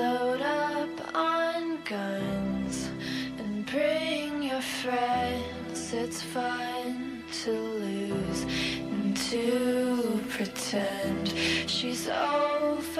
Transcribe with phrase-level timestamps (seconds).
[0.00, 2.90] load up on guns
[3.38, 5.92] and bring your friends.
[5.92, 8.46] It's fun to lose
[8.92, 11.28] and to pretend
[11.66, 12.90] she's overboard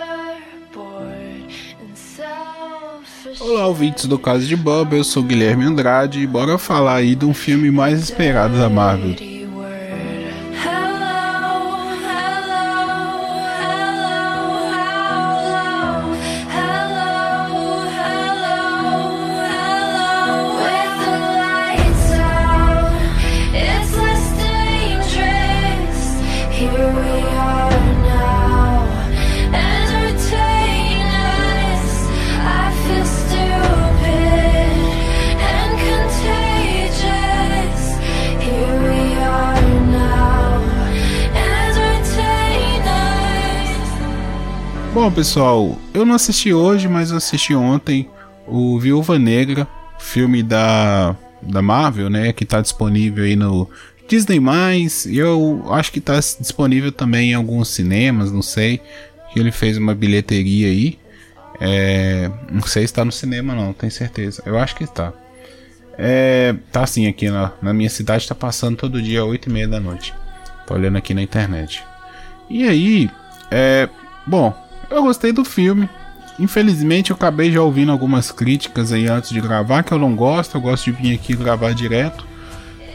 [1.81, 3.41] and selfish.
[3.41, 7.25] Olá, ouvintes do Caso de Bob, eu sou Guilherme Andrade e bora falar aí de
[7.25, 9.30] um filme mais esperado da Marvel.
[45.11, 48.09] Bom, pessoal, eu não assisti hoje, mas eu assisti ontem
[48.47, 49.67] o Viúva Negra,
[49.99, 53.69] filme da, da Marvel, né, que tá disponível aí no
[54.07, 54.39] Disney+,
[55.09, 58.81] e eu acho que tá disponível também em alguns cinemas, não sei,
[59.33, 60.97] que ele fez uma bilheteria aí.
[61.61, 64.41] É, não sei se tá no cinema não, tenho certeza.
[64.47, 65.13] Eu acho que tá.
[65.99, 69.53] É, tá assim aqui na, na minha cidade, tá passando todo dia às 8 e
[69.53, 70.15] meia da noite.
[70.69, 71.83] Tô olhando aqui na internet.
[72.49, 73.11] E aí,
[73.51, 73.89] é,
[74.25, 75.89] bom, eu gostei do filme.
[76.39, 80.57] Infelizmente eu acabei já ouvindo algumas críticas aí antes de gravar, que eu não gosto,
[80.57, 82.27] eu gosto de vir aqui gravar direto.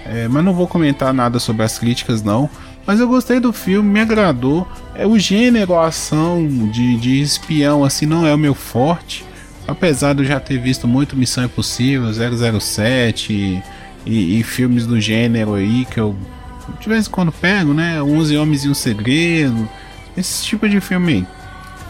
[0.05, 2.49] É, mas não vou comentar nada sobre as críticas não.
[2.85, 4.67] Mas eu gostei do filme, me agradou.
[4.93, 9.25] É o gênero, a ação de, de espião assim não é o meu forte.
[9.67, 13.63] Apesar de eu já ter visto muito Missão Impossível, 007
[14.05, 16.15] e, e, filmes do gênero aí que eu
[16.79, 18.01] de vez em quando pego, né?
[18.01, 19.67] 11 Homens e um Segredo,
[20.15, 21.27] esse tipo de filme aí.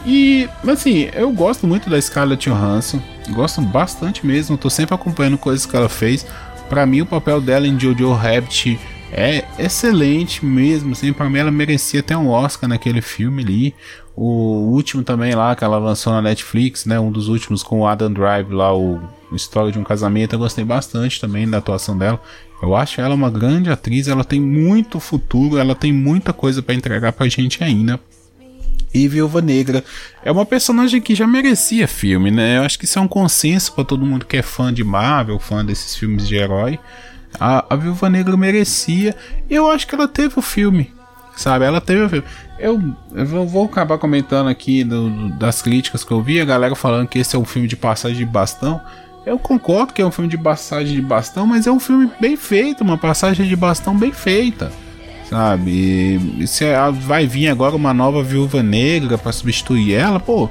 [0.06, 5.66] E, assim, eu gosto muito da Scarlett Johansson, gosto bastante mesmo, tô sempre acompanhando coisas
[5.66, 6.24] que ela fez.
[6.68, 8.78] Pra mim, o papel dela em Jojo Rabbit
[9.12, 13.74] é excelente mesmo, assim, pra mim ela merecia até um Oscar naquele filme ali.
[14.14, 17.86] O último também lá que ela lançou na Netflix, né, um dos últimos com o
[17.86, 19.00] Adam Drive lá, o
[19.32, 22.20] História de um Casamento, eu gostei bastante também da atuação dela.
[22.62, 26.76] Eu acho ela uma grande atriz, ela tem muito futuro, ela tem muita coisa pra
[26.76, 28.00] entregar pra gente ainda.
[28.96, 29.84] E Viúva Negra
[30.24, 32.58] é uma personagem que já merecia filme, né?
[32.58, 35.38] Eu acho que isso é um consenso para todo mundo que é fã de Marvel,
[35.38, 36.78] fã desses filmes de herói.
[37.38, 39.14] A, a Viúva Negra merecia.
[39.50, 40.92] Eu acho que ela teve o filme,
[41.36, 41.64] sabe?
[41.66, 42.24] Ela teve o filme.
[42.58, 42.82] Eu,
[43.14, 47.18] eu vou- acabar comentando aqui do- das críticas que eu vi, a galera falando que
[47.18, 48.80] esse é um filme de passagem de bastão.
[49.26, 52.36] Eu concordo que é um filme de passagem de bastão, mas é um filme bem
[52.36, 54.72] feito, uma passagem de bastão bem feita
[55.28, 56.20] sabe?
[56.38, 56.64] E se
[57.00, 60.48] vai vir agora uma nova viúva negra para substituir ela, pô,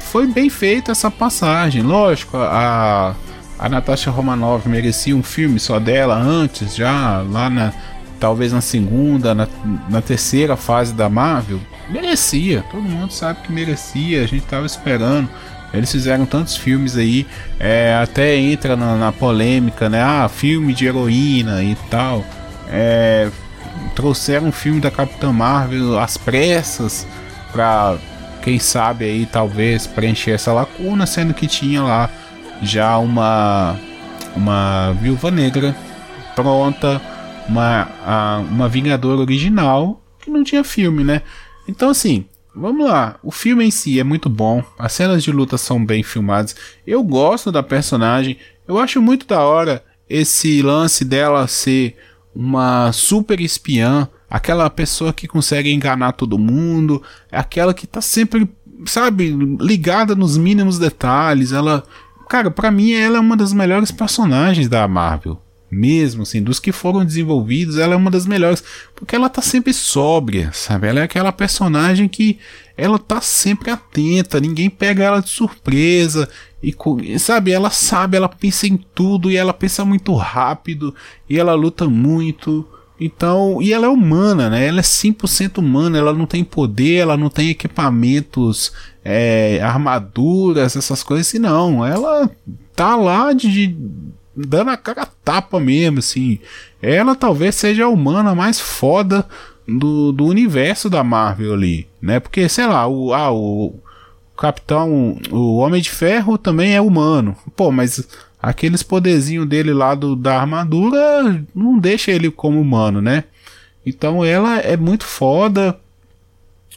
[0.00, 1.82] foi bem feita essa passagem.
[1.82, 3.14] Lógico, a,
[3.58, 7.72] a Natasha Romanoff merecia um filme só dela antes, já lá na.
[8.20, 9.46] Talvez na segunda, na,
[9.88, 11.60] na terceira fase da Marvel.
[11.88, 15.28] Merecia, todo mundo sabe que merecia, a gente tava esperando.
[15.72, 17.24] Eles fizeram tantos filmes aí,
[17.60, 20.02] é, até entra na, na polêmica, né?
[20.02, 22.24] Ah, filme de heroína e tal.
[22.68, 23.30] É,
[23.94, 27.06] trouxeram um filme da Capitã Marvel às pressas
[27.52, 27.96] pra
[28.42, 32.10] quem sabe aí talvez preencher essa lacuna, sendo que tinha lá
[32.62, 33.76] já uma
[34.36, 35.74] uma Viúva Negra
[36.34, 37.00] pronta,
[37.48, 41.22] uma a- uma Vingadora original que não tinha filme, né?
[41.66, 45.58] Então assim, vamos lá, o filme em si é muito bom, as cenas de luta
[45.58, 46.54] são bem filmadas.
[46.86, 48.36] Eu gosto da personagem,
[48.66, 51.96] eu acho muito da hora esse lance dela ser
[52.34, 57.02] uma super espiã, aquela pessoa que consegue enganar todo mundo,
[57.32, 58.48] aquela que tá sempre,
[58.86, 61.52] sabe, ligada nos mínimos detalhes.
[61.52, 61.82] Ela,
[62.28, 65.40] cara, pra mim ela é uma das melhores personagens da Marvel.
[65.70, 69.74] Mesmo assim, dos que foram desenvolvidos, ela é uma das melhores, porque ela tá sempre
[69.74, 70.86] sóbria, sabe?
[70.86, 72.38] Ela é aquela personagem que
[72.74, 76.26] ela tá sempre atenta, ninguém pega ela de surpresa
[76.62, 80.94] e sabe, ela sabe, ela pensa em tudo e ela pensa muito rápido
[81.28, 82.66] e ela luta muito.
[83.00, 84.66] Então, e ela é humana, né?
[84.66, 88.72] Ela é 100% humana, ela não tem poder, ela não tem equipamentos,
[89.04, 91.86] é, armaduras, essas coisas assim, não.
[91.86, 92.28] Ela
[92.74, 93.76] tá lá de, de-
[94.36, 96.40] dando a cara tapa mesmo, assim.
[96.82, 99.24] Ela talvez seja a humana mais foda
[99.66, 102.18] do, do universo da Marvel ali, né?
[102.18, 103.74] Porque, sei lá, o, ah, o
[104.38, 107.36] Capitão, o Homem de Ferro também é humano.
[107.56, 108.08] Pô, mas
[108.40, 113.24] aqueles poderzinhos dele lá do, da armadura não deixa ele como humano, né?
[113.84, 115.78] Então ela é muito foda.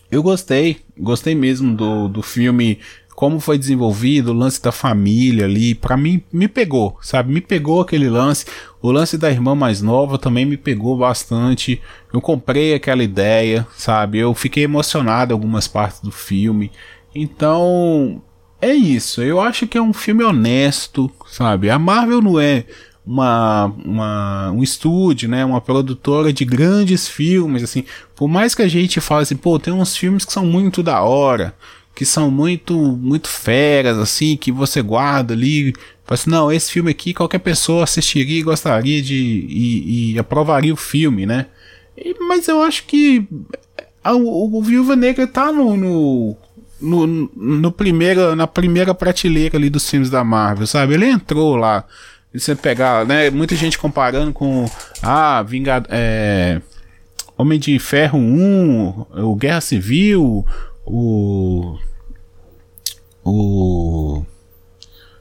[0.09, 2.79] Eu gostei, gostei mesmo do, do filme
[3.21, 7.31] como foi desenvolvido, o lance da família ali, pra mim me pegou, sabe?
[7.31, 8.45] Me pegou aquele lance.
[8.81, 11.79] O lance da irmã mais nova também me pegou bastante.
[12.11, 14.17] Eu comprei aquela ideia, sabe?
[14.17, 16.71] Eu fiquei emocionado em algumas partes do filme.
[17.13, 18.21] Então,
[18.61, 19.21] é isso.
[19.21, 21.69] Eu acho que é um filme honesto, sabe?
[21.69, 22.65] A Marvel não é
[23.05, 27.83] uma, uma, um estúdio, né, uma produtora de grandes filmes, assim,
[28.15, 31.01] por mais que a gente fale assim, pô, tem uns filmes que são muito da
[31.01, 31.53] hora,
[31.95, 35.73] que são muito, muito feras, assim, que você guarda ali,
[36.05, 40.73] fala assim, não, esse filme aqui qualquer pessoa assistiria e gostaria de, e, e aprovaria
[40.73, 41.47] o filme, né,
[41.97, 43.27] e, mas eu acho que
[44.03, 46.37] a, o, o Viúva Negra tá no, no
[46.81, 50.93] no, no primeiro, na primeira prateleira ali dos filmes da Marvel, sabe?
[50.95, 51.85] Ele entrou lá
[52.33, 53.29] você pegar, né?
[53.29, 54.69] Muita gente comparando com
[55.01, 56.61] ah, Vingad é,
[57.37, 60.45] Homem de Ferro 1, o Guerra Civil,
[60.85, 61.77] o
[63.23, 64.25] o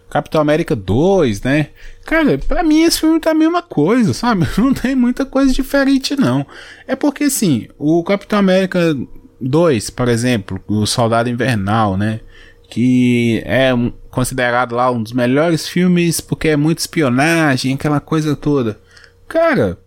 [0.09, 1.69] Capitão América 2, né?
[2.05, 4.47] Cara, pra mim esse filme tá a mesma coisa, sabe?
[4.59, 6.45] Não tem muita coisa diferente, não.
[6.87, 8.97] É porque, assim, o Capitão América
[9.41, 12.21] 2, por exemplo, o Soldado Invernal, né?
[12.69, 13.71] Que é
[14.11, 18.79] considerado lá um dos melhores filmes porque é muita espionagem, aquela coisa toda.
[19.27, 19.79] Cara,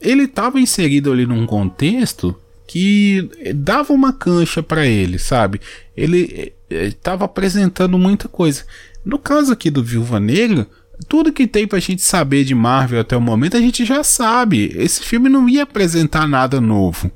[0.00, 2.34] ele estava inserido ali num contexto
[2.66, 5.60] que dava uma cancha para ele, sabe?
[5.96, 8.64] Ele estava apresentando muita coisa.
[9.04, 10.66] No caso aqui do Viúva Negra,
[11.08, 14.72] tudo que tem pra gente saber de Marvel até o momento a gente já sabe.
[14.76, 17.10] Esse filme não ia apresentar nada novo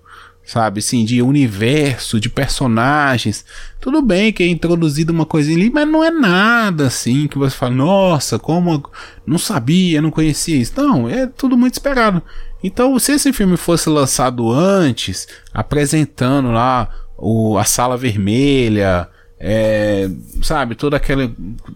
[0.44, 0.80] sabe?
[0.80, 3.44] Assim, de universo, de personagens.
[3.80, 7.56] Tudo bem que é introduzido uma coisinha ali, mas não é nada assim que você
[7.56, 8.82] fala, nossa, como
[9.26, 10.72] não sabia, não conhecia isso.
[10.76, 12.22] Não, é tudo muito esperado.
[12.62, 19.08] Então, se esse filme fosse lançado antes, apresentando lá o, a sala vermelha,
[19.44, 20.08] é,
[20.40, 21.28] sabe, toda aquela.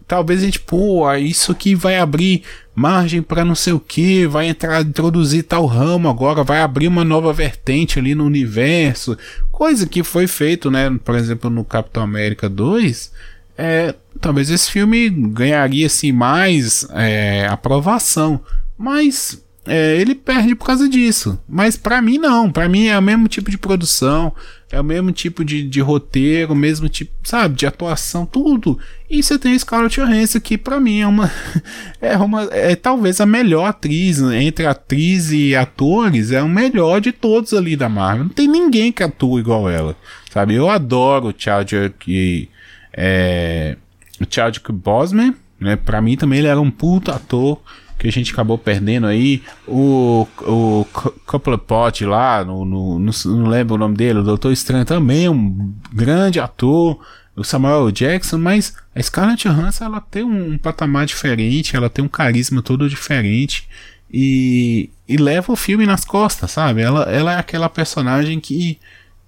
[0.07, 4.47] Talvez a gente, pô, isso aqui vai abrir margem para não sei o que, vai
[4.47, 9.19] entrar, introduzir tal ramo agora, vai abrir uma nova vertente ali no universo.
[9.51, 13.11] Coisa que foi feito, né, por exemplo, no Capitão América 2.
[13.59, 18.41] É, talvez esse filme ganharia assim mais é, aprovação,
[18.79, 21.39] mas é, ele perde por causa disso.
[21.49, 24.33] Mas para mim não, para mim é o mesmo tipo de produção,
[24.71, 28.79] é o mesmo tipo de, de roteiro, o mesmo tipo, sabe, de atuação, tudo.
[29.11, 31.31] E você tem Scarlett Johansson que para mim é uma
[32.01, 37.13] é uma é talvez a melhor atriz entre atriz e atores, é o melhor de
[37.13, 38.25] todos ali da Marvel.
[38.25, 39.97] Não tem ninguém que atua igual ela,
[40.31, 40.55] sabe?
[40.55, 42.49] Eu adoro o Chadwick
[42.97, 43.77] é,
[44.21, 45.77] o Chadwick Boseman, né?
[45.77, 47.61] Para mim também ele era um puto ator
[47.99, 49.43] que a gente acabou perdendo aí.
[49.67, 50.87] O, o
[51.27, 55.75] Couplepot lá, no, no, no, não lembro o nome dele, o Doutor Estranho também um
[55.93, 56.99] grande ator.
[57.35, 62.03] O Samuel Jackson, mas a Scarlett Johansson ela tem um, um patamar diferente, ela tem
[62.03, 63.69] um carisma todo diferente
[64.11, 66.81] e, e leva o filme nas costas, sabe?
[66.81, 68.79] Ela, ela é aquela personagem que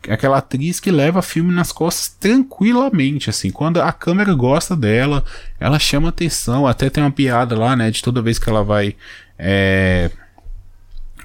[0.08, 5.24] aquela atriz que leva filme nas costas tranquilamente, assim, quando a câmera gosta dela,
[5.58, 8.94] ela chama atenção, até tem uma piada lá, né, de toda vez que ela vai
[9.38, 10.10] é,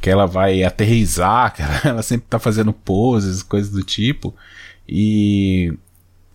[0.01, 1.53] que ela vai aterrizar,
[1.85, 4.35] ela sempre tá fazendo poses, coisas do tipo,
[4.87, 5.73] e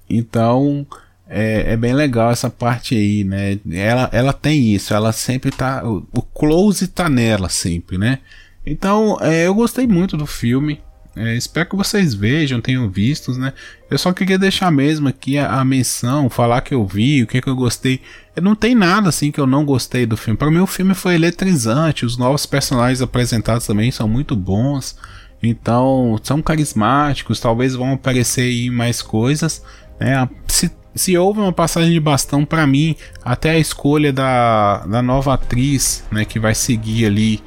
[0.09, 0.87] então
[1.29, 3.59] é, é, bem legal essa parte aí, né?
[3.71, 5.87] Ela, ela tem isso, ela sempre tá.
[5.87, 8.21] O, o close tá nela sempre, né?
[8.65, 10.81] Então, é, eu gostei muito do filme.
[11.19, 13.53] É, espero que vocês vejam, tenham vistos, né?
[13.91, 17.43] Eu só queria deixar mesmo aqui a, a menção, falar que eu vi, o que,
[17.43, 18.01] que eu gostei.
[18.41, 20.39] Não tem nada assim que eu não gostei do filme.
[20.39, 22.07] Para mim, o filme foi eletrizante.
[22.07, 24.97] Os novos personagens apresentados também são muito bons.
[25.43, 27.41] Então, são carismáticos.
[27.41, 29.61] Talvez vão aparecer aí mais coisas.
[29.99, 30.29] Né?
[30.47, 32.95] Se, se houve uma passagem de bastão para mim,
[33.25, 37.43] até a escolha da, da nova atriz, né, que vai seguir ali,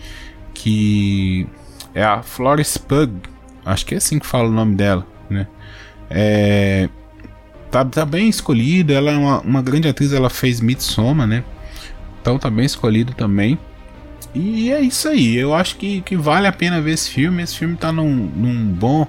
[0.54, 1.48] que
[1.94, 3.31] é a Florence Pugh,
[3.66, 5.48] Acho que é assim que fala o nome dela, né?
[6.10, 6.90] É,
[7.70, 8.94] tá, tá bem escolhido.
[8.94, 10.14] Ela é uma, uma grande atriz.
[10.14, 11.44] Ela fez Midsommar, né?
[12.22, 13.58] Então tá bem escolhido também.
[14.34, 15.36] E é isso aí.
[15.36, 17.44] Eu acho que, que vale a pena ver esse filme.
[17.44, 19.08] Esse filme tá num, num bom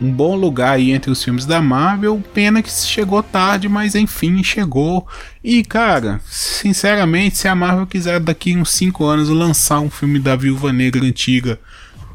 [0.00, 2.22] um bom lugar aí entre os filmes da Marvel.
[2.32, 5.06] Pena que chegou tarde, mas enfim, chegou.
[5.44, 10.34] E cara, sinceramente, se a Marvel quiser daqui uns 5 anos lançar um filme da
[10.34, 11.60] Viúva Negra antiga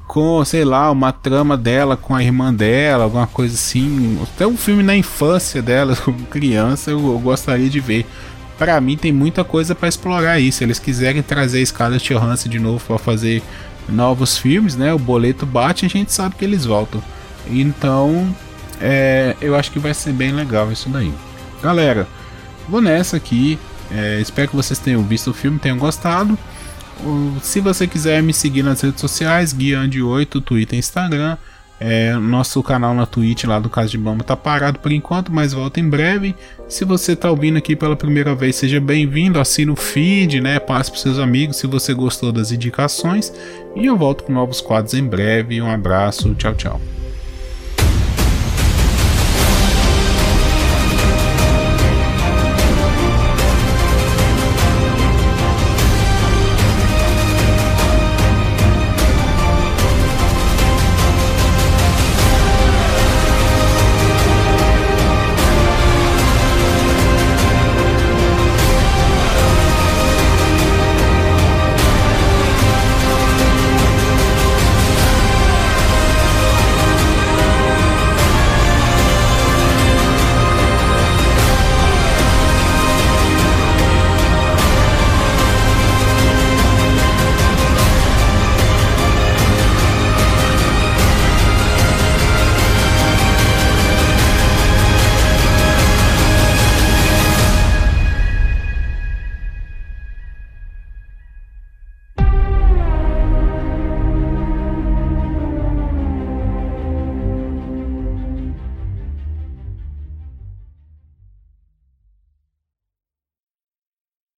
[0.07, 4.19] com, sei lá, uma trama dela com a irmã dela, alguma coisa assim.
[4.23, 8.05] Até um filme na infância dela, como criança, eu, eu gostaria de ver.
[8.57, 10.39] Para mim tem muita coisa para explorar.
[10.51, 13.43] Se eles quiserem trazer a Scarlett Johansson de novo para fazer
[13.89, 14.93] novos filmes, né?
[14.93, 17.01] O boleto bate, a gente sabe que eles voltam.
[17.47, 18.33] Então,
[18.79, 21.11] é, eu acho que vai ser bem legal isso daí.
[21.61, 22.07] Galera,
[22.67, 23.59] vou nessa aqui.
[23.91, 26.37] É, espero que vocês tenham visto o filme, tenham gostado.
[27.41, 31.37] Se você quiser me seguir nas redes sociais, Guiande8, Twitter e Instagram.
[31.77, 35.51] É, nosso canal na Twitch lá do Caso de Bamba tá parado por enquanto, mas
[35.51, 36.33] volta em breve.
[36.69, 40.57] Se você tá ouvindo aqui pela primeira vez, seja bem-vindo, assina o feed, né?
[40.57, 43.31] Passe para seus amigos se você gostou das indicações.
[43.75, 45.61] E eu volto com novos quadros em breve.
[45.61, 46.81] Um abraço, tchau, tchau.